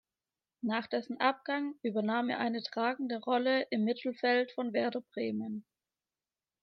[0.63, 5.63] Nach dessen Abgang übernahm er eine tragende Rolle im Mittelfeld von Werder Bremen.